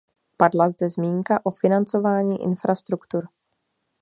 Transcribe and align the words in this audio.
Padla 0.37 0.69
zde 0.69 0.89
zmínka 0.89 1.39
o 1.45 1.51
financování 1.51 2.43
infrastruktur. 2.43 3.27